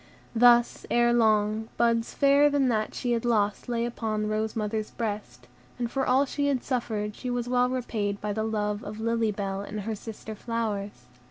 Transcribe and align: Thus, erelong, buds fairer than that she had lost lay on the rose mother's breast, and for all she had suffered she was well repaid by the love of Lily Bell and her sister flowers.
Thus, 0.35 0.87
erelong, 0.89 1.69
buds 1.77 2.15
fairer 2.15 2.49
than 2.49 2.69
that 2.69 2.95
she 2.95 3.11
had 3.11 3.23
lost 3.23 3.69
lay 3.69 3.85
on 3.99 4.23
the 4.23 4.27
rose 4.29 4.55
mother's 4.55 4.89
breast, 4.89 5.45
and 5.77 5.91
for 5.91 6.07
all 6.07 6.25
she 6.25 6.47
had 6.47 6.63
suffered 6.63 7.15
she 7.15 7.29
was 7.29 7.47
well 7.47 7.69
repaid 7.69 8.19
by 8.19 8.33
the 8.33 8.41
love 8.43 8.83
of 8.83 8.99
Lily 8.99 9.31
Bell 9.31 9.61
and 9.61 9.81
her 9.81 9.93
sister 9.93 10.33
flowers. 10.33 11.05